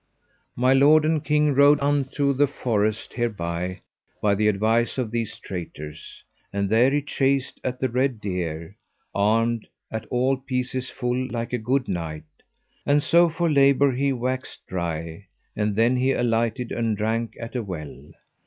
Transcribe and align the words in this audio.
My 0.55 0.73
lord 0.73 1.05
and 1.05 1.23
king 1.23 1.53
rode 1.53 1.79
unto 1.79 2.33
the 2.33 2.47
forest 2.47 3.13
hereby 3.13 3.81
by 4.19 4.33
the 4.33 4.47
advice 4.47 4.97
of 4.97 5.11
these 5.11 5.37
traitors, 5.37 6.23
and 6.51 6.71
there 6.71 6.89
he 6.89 7.03
chased 7.03 7.61
at 7.63 7.79
the 7.79 7.87
red 7.87 8.19
deer, 8.19 8.77
armed 9.13 9.67
at 9.91 10.07
all 10.07 10.37
pieces 10.37 10.89
full 10.89 11.27
like 11.27 11.53
a 11.53 11.59
good 11.59 11.87
knight; 11.87 12.25
and 12.83 13.03
so 13.03 13.29
for 13.29 13.47
labour 13.47 13.91
he 13.91 14.11
waxed 14.11 14.65
dry, 14.65 15.27
and 15.55 15.75
then 15.75 15.97
he 15.97 16.13
alighted, 16.13 16.71
and 16.71 16.97
drank 16.97 17.35
at 17.39 17.55
a 17.55 17.61
well. 17.61 17.95